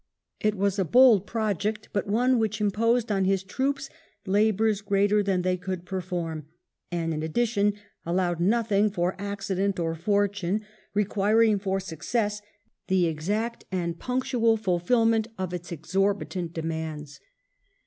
It 0.39 0.55
was 0.55 0.79
a 0.79 0.83
bold 0.83 1.27
project^ 1.27 1.85
but 1.93 2.07
one 2.07 2.39
which 2.39 2.59
imposed 2.59 3.11
on 3.11 3.25
his 3.25 3.43
troops 3.43 3.87
labours 4.25 4.81
greater 4.81 5.21
than 5.21 5.43
they 5.43 5.57
could 5.57 5.85
perform, 5.85 6.47
and 6.91 7.13
in 7.13 7.21
addition 7.21 7.73
allowed 8.03 8.39
nothing 8.39 8.89
for 8.89 9.15
accident 9.21 9.79
or 9.79 9.93
fortune, 9.93 10.61
requiring, 10.95 11.59
for 11.59 11.79
success, 11.79 12.41
the 12.87 13.05
exact 13.05 13.65
and 13.71 13.99
punctual 13.99 14.57
fulfilment 14.57 15.27
of 15.37 15.53
its 15.53 15.71
exorbitant 15.71 16.51
demands. 16.51 17.19